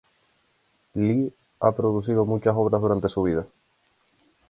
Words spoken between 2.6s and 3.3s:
durante su